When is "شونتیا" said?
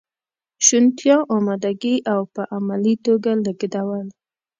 0.65-1.17